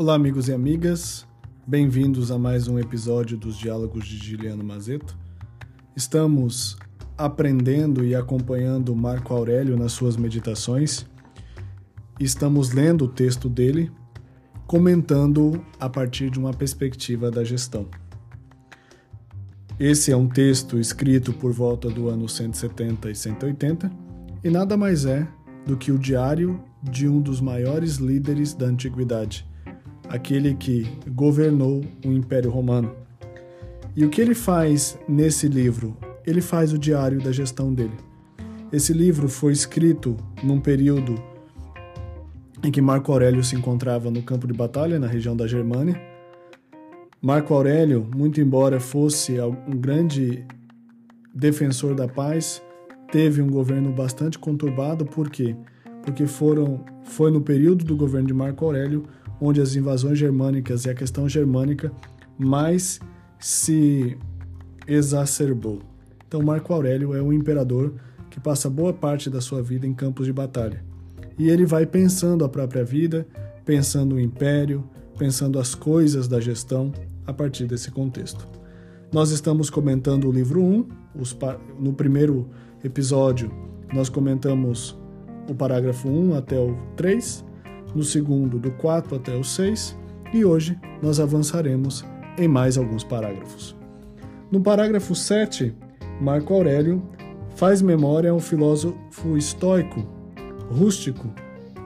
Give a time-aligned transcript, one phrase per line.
[0.00, 1.28] Olá, amigos e amigas.
[1.66, 5.14] Bem-vindos a mais um episódio dos Diálogos de Giliano Mazeto.
[5.94, 6.78] Estamos
[7.18, 11.04] aprendendo e acompanhando Marco Aurélio nas suas meditações.
[12.18, 13.92] Estamos lendo o texto dele,
[14.66, 17.86] comentando a partir de uma perspectiva da gestão.
[19.78, 23.92] Esse é um texto escrito por volta do ano 170 e 180
[24.42, 25.28] e nada mais é
[25.66, 29.49] do que o diário de um dos maiores líderes da antiguidade,
[30.10, 32.94] aquele que governou o Império Romano.
[33.96, 35.96] E o que ele faz nesse livro?
[36.26, 37.96] Ele faz o diário da gestão dele.
[38.70, 41.14] Esse livro foi escrito num período
[42.62, 45.98] em que Marco Aurélio se encontrava no campo de batalha, na região da Germânia,
[47.22, 50.42] Marco Aurélio, muito embora fosse um grande
[51.34, 52.62] defensor da paz,
[53.12, 55.54] teve um governo bastante conturbado, por quê?
[56.02, 59.04] Porque foram, foi no período do governo de Marco Aurélio
[59.40, 61.92] onde as invasões germânicas e a questão germânica
[62.38, 63.00] mais
[63.38, 64.16] se
[64.86, 65.80] exacerbou.
[66.26, 67.94] Então, Marco Aurélio é um imperador
[68.28, 70.84] que passa boa parte da sua vida em campos de batalha.
[71.38, 73.26] E ele vai pensando a própria vida,
[73.64, 74.84] pensando o império,
[75.18, 76.92] pensando as coisas da gestão,
[77.26, 78.46] a partir desse contexto.
[79.12, 81.36] Nós estamos comentando o livro 1, os,
[81.78, 82.48] no primeiro
[82.84, 83.50] episódio
[83.92, 84.96] nós comentamos
[85.48, 87.44] o parágrafo 1 até o 3,
[87.94, 89.96] no segundo do 4 até o 6
[90.32, 92.04] e hoje nós avançaremos
[92.38, 93.76] em mais alguns parágrafos.
[94.50, 95.74] No parágrafo 7,
[96.20, 97.02] Marco Aurélio
[97.56, 100.06] faz memória ao filósofo estoico,
[100.70, 101.28] rústico,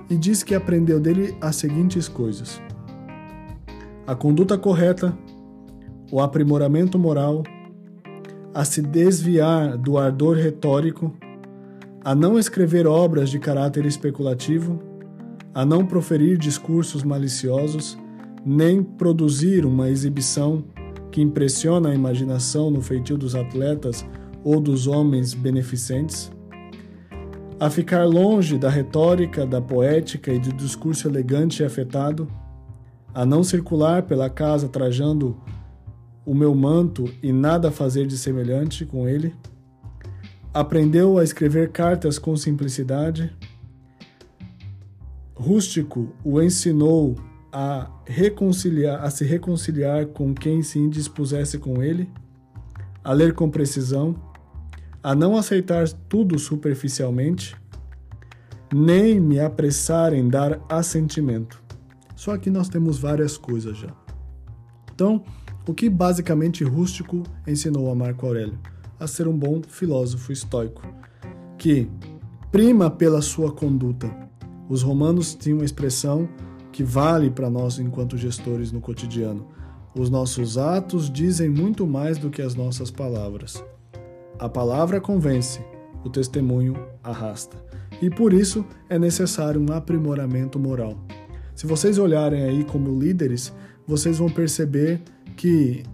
[0.08, 2.60] e diz que aprendeu dele as seguintes coisas:
[4.06, 5.16] a conduta correta,
[6.10, 7.42] o aprimoramento moral,
[8.52, 11.12] a se desviar do ardor retórico,
[12.04, 14.80] a não escrever obras de caráter especulativo,
[15.54, 17.96] a não proferir discursos maliciosos,
[18.44, 20.64] nem produzir uma exibição
[21.10, 24.04] que impressiona a imaginação no feitio dos atletas
[24.42, 26.30] ou dos homens beneficentes,
[27.58, 32.28] a ficar longe da retórica, da poética e do discurso elegante e afetado,
[33.14, 35.40] a não circular pela casa trajando
[36.26, 39.32] o meu manto e nada fazer de semelhante com ele.
[40.52, 43.32] Aprendeu a escrever cartas com simplicidade.
[45.34, 47.16] Rústico o ensinou
[47.52, 52.08] a reconciliar, a se reconciliar com quem se indispusesse com ele,
[53.02, 54.14] a ler com precisão,
[55.02, 57.56] a não aceitar tudo superficialmente,
[58.72, 61.62] nem me apressar em dar assentimento.
[62.16, 63.94] Só que nós temos várias coisas já.
[64.92, 65.22] Então,
[65.66, 68.58] o que basicamente Rústico ensinou a Marco Aurélio?
[68.98, 70.82] A ser um bom filósofo estoico,
[71.58, 71.88] que
[72.50, 74.08] prima pela sua conduta.
[74.68, 76.28] Os romanos tinham uma expressão
[76.72, 79.46] que vale para nós enquanto gestores no cotidiano.
[79.96, 83.62] Os nossos atos dizem muito mais do que as nossas palavras.
[84.38, 85.60] A palavra convence,
[86.04, 87.56] o testemunho arrasta.
[88.02, 90.98] E por isso é necessário um aprimoramento moral.
[91.54, 93.52] Se vocês olharem aí como líderes,
[93.86, 95.00] vocês vão perceber
[95.36, 95.84] que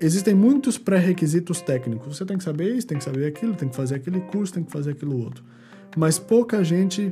[0.00, 2.16] existem muitos pré-requisitos técnicos.
[2.16, 4.64] Você tem que saber isso, tem que saber aquilo, tem que fazer aquele curso, tem
[4.64, 5.44] que fazer aquilo outro.
[5.96, 7.10] Mas pouca gente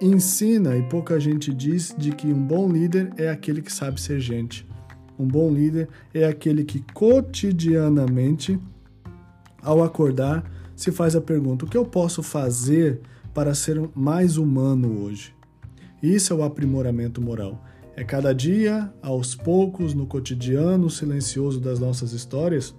[0.00, 4.20] ensina e pouca gente diz de que um bom líder é aquele que sabe ser
[4.20, 4.66] gente.
[5.18, 8.58] Um bom líder é aquele que cotidianamente,
[9.62, 13.00] ao acordar, se faz a pergunta: o que eu posso fazer
[13.32, 15.34] para ser mais humano hoje?
[16.02, 17.64] Isso é o aprimoramento moral.
[17.96, 22.74] É cada dia, aos poucos, no cotidiano silencioso das nossas histórias,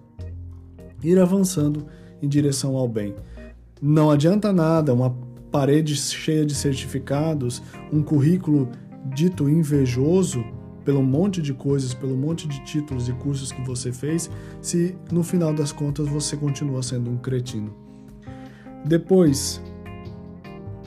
[1.03, 1.87] ir avançando
[2.21, 3.15] em direção ao bem.
[3.81, 5.09] Não adianta nada uma
[5.51, 8.69] parede cheia de certificados, um currículo
[9.13, 10.43] dito invejoso
[10.83, 14.29] pelo monte de coisas, pelo monte de títulos e cursos que você fez,
[14.61, 17.75] se no final das contas você continua sendo um cretino.
[18.85, 19.61] Depois,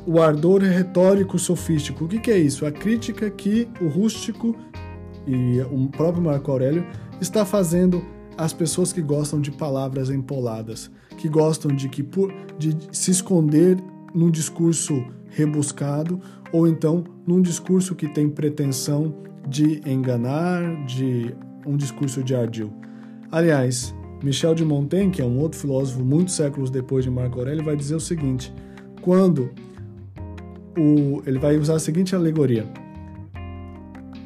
[0.07, 2.05] o ardor retórico sofístico.
[2.05, 2.65] O que, que é isso?
[2.65, 4.57] A crítica que o rústico
[5.27, 6.87] e o próprio Marco Aurélio
[7.21, 8.03] está fazendo
[8.37, 12.03] às pessoas que gostam de palavras empoladas, que gostam de, que,
[12.59, 13.77] de se esconder
[14.15, 16.21] num discurso rebuscado
[16.53, 19.15] ou então num discurso que tem pretensão
[19.49, 21.35] de enganar, de
[21.67, 22.73] um discurso de ardil.
[23.31, 27.65] Aliás, Michel de Montaigne, que é um outro filósofo muitos séculos depois de Marco Aurélio,
[27.65, 28.53] vai dizer o seguinte:
[29.01, 29.51] quando
[30.77, 32.67] o, ele vai usar a seguinte alegoria.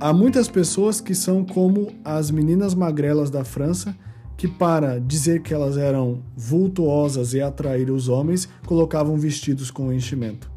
[0.00, 3.96] Há muitas pessoas que são como as meninas magrelas da França,
[4.36, 10.50] que para dizer que elas eram vultuosas e atrair os homens, colocavam vestidos com enchimento.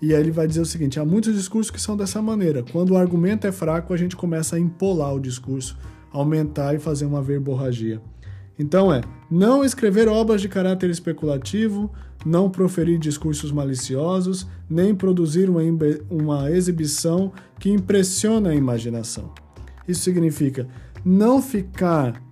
[0.00, 2.64] E aí ele vai dizer o seguinte: há muitos discursos que são dessa maneira.
[2.72, 5.78] Quando o argumento é fraco, a gente começa a empolar o discurso,
[6.10, 8.00] aumentar e fazer uma verborragia.
[8.58, 9.00] Então é
[9.30, 11.90] não escrever obras de caráter especulativo,
[12.24, 15.60] não proferir discursos maliciosos, nem produzir uma,
[16.10, 19.32] uma exibição que impressiona a imaginação.
[19.86, 20.68] Isso significa
[21.04, 22.22] não ficar,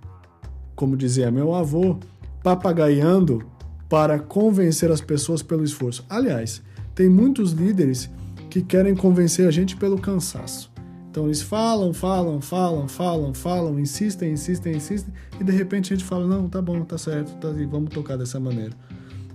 [0.81, 1.97] como dizia meu avô,
[2.41, 3.43] papagaiando
[3.87, 6.03] para convencer as pessoas pelo esforço.
[6.09, 6.59] Aliás,
[6.95, 8.09] tem muitos líderes
[8.49, 10.71] que querem convencer a gente pelo cansaço.
[11.11, 16.07] Então eles falam, falam, falam, falam, falam, insistem, insistem, insistem, e de repente a gente
[16.07, 18.73] fala: não, tá bom, tá certo, tá, vamos tocar dessa maneira.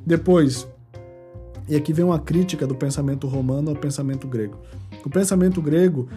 [0.05, 0.67] Depois,
[1.69, 4.59] e aqui vem uma crítica do pensamento romano ao pensamento grego.
[5.05, 6.09] O pensamento grego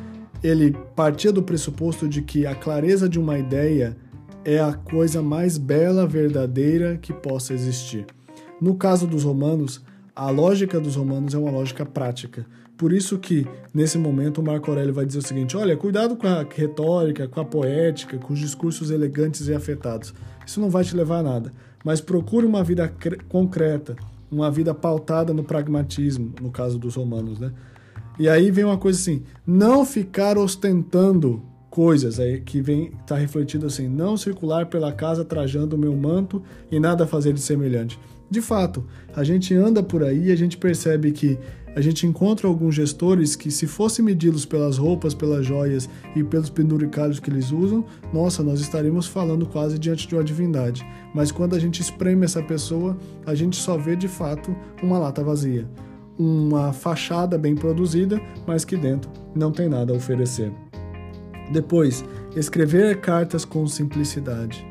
[0.42, 3.96] ele partia do pressuposto de que a clareza de uma ideia
[4.44, 8.06] é a coisa mais bela, verdadeira que possa existir.
[8.62, 9.82] No caso dos romanos,
[10.16, 12.46] a lógica dos romanos é uma lógica prática.
[12.78, 16.28] Por isso que, nesse momento, o Marco Aurélio vai dizer o seguinte: olha, cuidado com
[16.28, 20.14] a retórica, com a poética, com os discursos elegantes e afetados.
[20.46, 21.54] Isso não vai te levar a nada.
[21.84, 22.94] Mas procure uma vida
[23.28, 23.96] concreta,
[24.32, 27.52] uma vida pautada no pragmatismo, no caso dos romanos, né?
[28.18, 33.68] E aí vem uma coisa assim: não ficar ostentando coisas aí que vem tá refletido
[33.68, 38.00] assim, não circular pela casa trajando o meu manto e nada fazer de semelhante.
[38.30, 38.86] De fato,
[39.16, 41.38] a gente anda por aí a gente percebe que
[41.76, 46.50] a gente encontra alguns gestores que, se fosse medi-los pelas roupas, pelas joias e pelos
[46.50, 50.86] penduricalhos que eles usam, nossa, nós estaríamos falando quase diante de uma divindade.
[51.14, 55.24] Mas quando a gente espreme essa pessoa, a gente só vê de fato uma lata
[55.24, 55.70] vazia.
[56.18, 60.52] Uma fachada bem produzida, mas que dentro não tem nada a oferecer.
[61.52, 62.06] Depois,
[62.36, 64.66] escrever cartas com simplicidade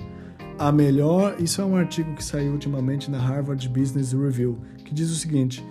[0.59, 1.37] a melhor.
[1.39, 5.65] Isso é um artigo que saiu ultimamente na Harvard Business Review, que diz o seguinte: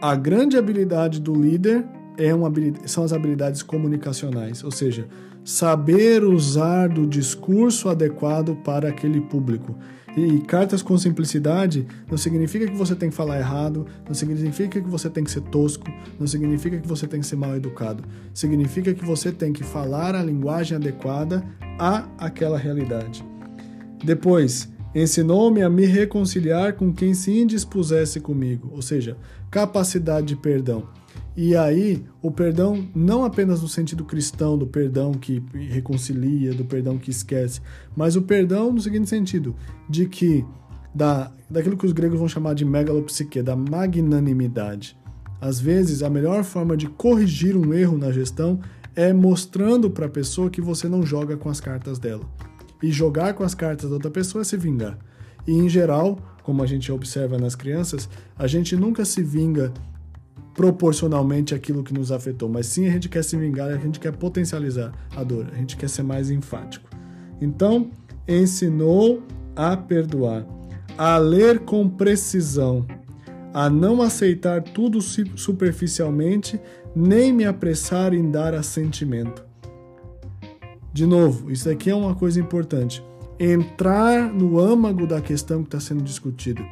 [0.00, 1.84] a grande habilidade do líder
[2.16, 2.52] é uma
[2.86, 5.08] são as habilidades comunicacionais, ou seja,
[5.44, 9.76] saber usar do discurso adequado para aquele público.
[10.18, 14.88] E cartas com simplicidade não significa que você tem que falar errado, não significa que
[14.88, 15.86] você tem que ser tosco,
[16.18, 18.02] não significa que você tem que ser mal educado.
[18.34, 21.44] Significa que você tem que falar a linguagem adequada
[21.78, 23.24] a aquela realidade.
[24.04, 29.16] Depois, ensinou-me a me reconciliar com quem se indispusesse comigo, ou seja,
[29.52, 30.88] capacidade de perdão.
[31.40, 35.40] E aí, o perdão não apenas no sentido cristão, do perdão que
[35.70, 37.60] reconcilia, do perdão que esquece,
[37.94, 39.54] mas o perdão no seguinte sentido,
[39.88, 40.44] de que
[40.92, 44.98] da, daquilo que os gregos vão chamar de megalopsique, da magnanimidade.
[45.40, 48.58] Às vezes, a melhor forma de corrigir um erro na gestão
[48.96, 52.28] é mostrando para a pessoa que você não joga com as cartas dela.
[52.82, 54.98] E jogar com as cartas da outra pessoa é se vingar.
[55.46, 59.72] E em geral, como a gente observa nas crianças, a gente nunca se vinga
[60.58, 64.10] proporcionalmente àquilo que nos afetou, mas sim a gente quer se vingar, a gente quer
[64.10, 66.90] potencializar a dor, a gente quer ser mais enfático.
[67.40, 67.92] Então,
[68.26, 69.22] ensinou
[69.54, 70.44] a perdoar,
[70.98, 72.84] a ler com precisão,
[73.54, 76.60] a não aceitar tudo superficialmente,
[76.92, 79.46] nem me apressar em dar assentimento.
[80.92, 83.00] De novo, isso aqui é uma coisa importante.
[83.38, 86.62] Entrar no âmago da questão que está sendo discutida.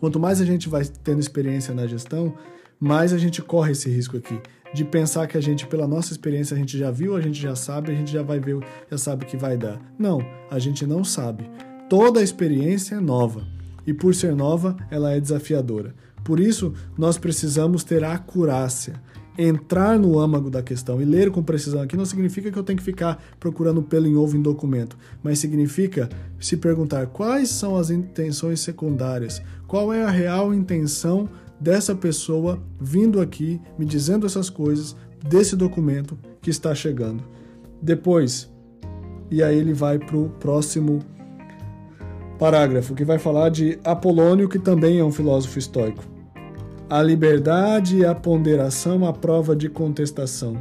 [0.00, 2.32] Quanto mais a gente vai tendo experiência na gestão,
[2.80, 4.40] mais a gente corre esse risco aqui
[4.72, 7.54] de pensar que a gente, pela nossa experiência, a gente já viu, a gente já
[7.54, 8.58] sabe, a gente já vai ver,
[8.90, 9.80] já sabe o que vai dar.
[9.98, 11.48] Não, a gente não sabe.
[11.88, 13.46] Toda experiência é nova
[13.86, 15.94] e, por ser nova, ela é desafiadora.
[16.22, 19.00] Por isso, nós precisamos ter a acurácia,
[19.38, 22.78] entrar no âmago da questão e ler com precisão aqui não significa que eu tenho
[22.78, 26.08] que ficar procurando pelo em ovo em documento, mas significa
[26.40, 31.28] se perguntar quais são as intenções secundárias, qual é a real intenção
[31.60, 34.96] dessa pessoa vindo aqui me dizendo essas coisas
[35.26, 37.22] desse documento que está chegando.
[37.80, 38.50] Depois,
[39.30, 41.00] e aí ele vai para o próximo
[42.38, 46.04] parágrafo, que vai falar de Apolônio, que também é um filósofo estoico.
[46.88, 50.56] A liberdade e a ponderação à prova de contestação.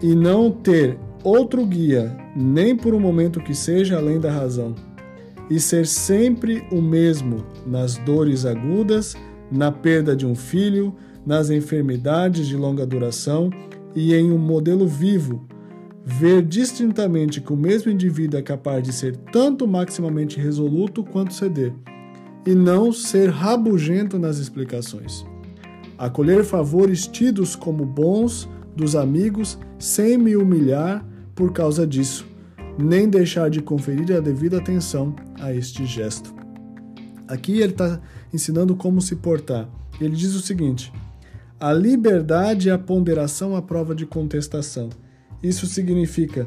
[0.00, 4.74] E não ter outro guia, nem por um momento que seja além da razão.
[5.50, 9.14] E ser sempre o mesmo nas dores agudas,
[9.50, 13.50] na perda de um filho, nas enfermidades de longa duração
[13.94, 15.46] e em um modelo vivo.
[16.04, 21.72] Ver distintamente que o mesmo indivíduo é capaz de ser tanto maximamente resoluto quanto ceder
[22.46, 25.26] e não ser rabugento nas explicações.
[25.98, 32.26] Acolher favores tidos como bons dos amigos sem me humilhar por causa disso,
[32.78, 36.34] nem deixar de conferir a devida atenção a este gesto.
[37.26, 38.00] Aqui ele está
[38.36, 39.68] ensinando como se portar.
[40.00, 40.92] Ele diz o seguinte:
[41.58, 44.90] a liberdade e a ponderação à prova de contestação.
[45.42, 46.46] Isso significa,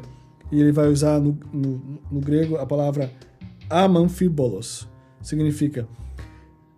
[0.50, 3.12] e ele vai usar no, no, no grego a palavra
[3.68, 4.88] amanfibolos,
[5.22, 5.86] significa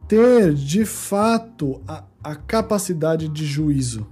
[0.08, 4.06] ter de fato a, a capacidade de juízo.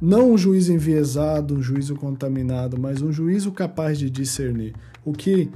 [0.00, 4.74] Não um juízo enviesado, um juízo contaminado, mas um juízo capaz de discernir.
[5.04, 5.48] O que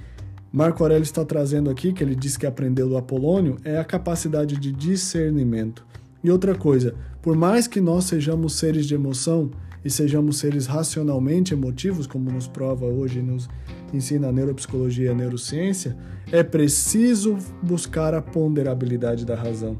[0.56, 4.56] Marco Aurélio está trazendo aqui, que ele diz que aprendeu do Apolônio, é a capacidade
[4.56, 5.84] de discernimento.
[6.24, 9.50] E outra coisa, por mais que nós sejamos seres de emoção
[9.84, 13.50] e sejamos seres racionalmente emotivos, como nos prova hoje e nos
[13.92, 15.94] ensina a neuropsicologia e a neurociência,
[16.32, 19.78] é preciso buscar a ponderabilidade da razão.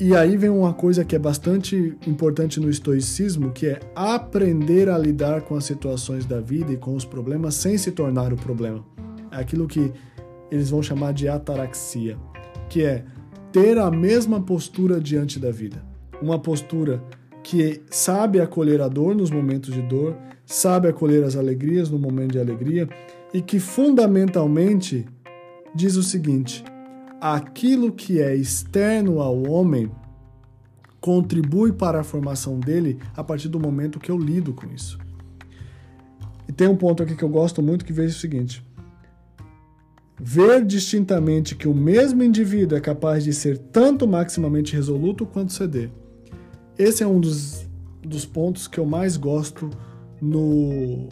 [0.00, 4.96] E aí vem uma coisa que é bastante importante no estoicismo, que é aprender a
[4.96, 8.95] lidar com as situações da vida e com os problemas sem se tornar o problema.
[9.36, 9.92] É aquilo que
[10.50, 12.16] eles vão chamar de ataraxia,
[12.70, 13.04] que é
[13.52, 15.84] ter a mesma postura diante da vida.
[16.22, 17.02] Uma postura
[17.42, 20.16] que sabe acolher a dor nos momentos de dor,
[20.46, 22.88] sabe acolher as alegrias no momento de alegria
[23.34, 25.04] e que fundamentalmente
[25.74, 26.64] diz o seguinte:
[27.20, 29.90] aquilo que é externo ao homem
[30.98, 34.98] contribui para a formação dele a partir do momento que eu lido com isso.
[36.48, 38.64] E tem um ponto aqui que eu gosto muito que vejo o seguinte:
[40.18, 45.90] ver distintamente que o mesmo indivíduo é capaz de ser tanto maximamente resoluto quanto ceder.
[46.78, 47.66] Esse é um dos,
[48.02, 49.70] dos pontos que eu mais gosto
[50.20, 51.08] no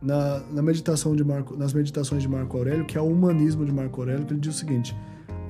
[0.00, 3.72] na, na meditação de Marco, nas meditações de Marco Aurélio, que é o humanismo de
[3.72, 4.96] Marco Aurélio, que ele diz o seguinte: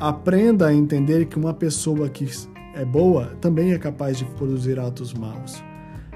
[0.01, 2.27] aprenda a entender que uma pessoa que
[2.75, 5.63] é boa também é capaz de produzir atos maus.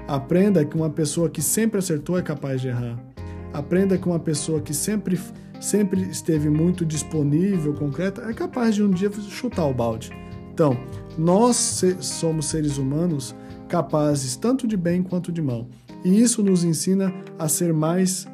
[0.07, 3.12] Aprenda que uma pessoa que sempre acertou é capaz de errar.
[3.53, 5.19] Aprenda que uma pessoa que sempre,
[5.61, 10.11] sempre esteve muito disponível, concreta, é capaz de um dia chutar o balde.
[10.53, 10.77] Então,
[11.17, 13.35] nós somos seres humanos
[13.67, 15.67] capazes tanto de bem quanto de mal.
[16.03, 18.27] E isso nos ensina a ser mais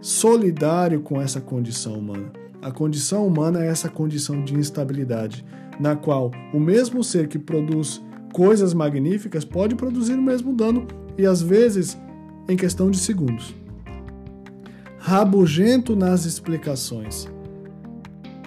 [0.00, 2.30] solidário com essa condição humana.
[2.62, 5.44] A condição humana é essa condição de instabilidade,
[5.80, 10.86] na qual o mesmo ser que produz coisas magníficas pode produzir o mesmo dano
[11.16, 11.98] e às vezes
[12.48, 13.54] em questão de segundos.
[15.06, 17.28] Rabugento nas explicações.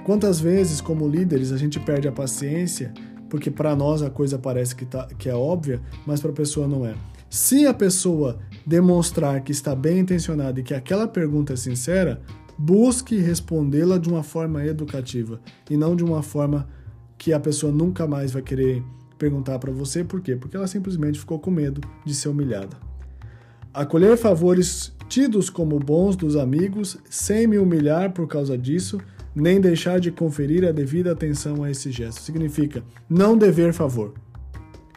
[0.04, 2.92] Quantas vezes, como líderes, a gente perde a paciência
[3.30, 6.68] porque para nós a coisa parece que, tá, que é óbvia, mas para a pessoa
[6.68, 6.96] não é.
[7.30, 12.24] Se a pessoa demonstrar que está bem intencionada e que aquela pergunta é sincera,
[12.58, 16.68] busque respondê-la de uma forma educativa e não de uma forma
[17.20, 18.82] que a pessoa nunca mais vai querer
[19.20, 20.04] perguntar para você.
[20.04, 20.36] Por quê?
[20.36, 22.76] Porque ela simplesmente ficou com medo de ser humilhada.
[23.72, 29.00] Acolher favores tidos como bons dos amigos sem me humilhar por causa disso,
[29.36, 32.22] nem deixar de conferir a devida atenção a esse gesto.
[32.22, 34.14] Significa não dever favor.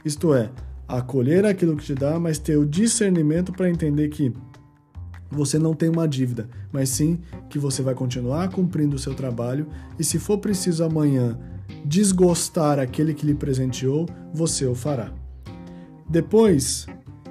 [0.05, 0.51] Isto é,
[0.89, 4.33] acolher aquilo que te dá, mas ter o discernimento para entender que
[5.31, 9.67] você não tem uma dívida, mas sim que você vai continuar cumprindo o seu trabalho
[9.99, 11.39] e se for preciso amanhã
[11.85, 15.13] desgostar aquele que lhe presenteou, você o fará.
[16.09, 16.87] Depois,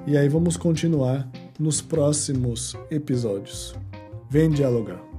[0.06, 3.74] e aí vamos continuar nos próximos episódios.
[4.30, 5.09] Vem dialogar.